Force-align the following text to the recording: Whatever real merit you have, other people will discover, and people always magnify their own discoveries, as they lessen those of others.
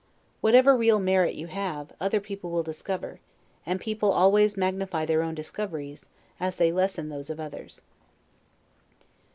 Whatever 0.41 0.75
real 0.75 0.99
merit 0.99 1.35
you 1.35 1.45
have, 1.45 1.93
other 2.01 2.19
people 2.19 2.49
will 2.49 2.63
discover, 2.63 3.19
and 3.67 3.79
people 3.79 4.11
always 4.11 4.57
magnify 4.57 5.05
their 5.05 5.21
own 5.21 5.35
discoveries, 5.35 6.07
as 6.39 6.55
they 6.55 6.71
lessen 6.71 7.09
those 7.09 7.29
of 7.29 7.39
others. 7.39 7.81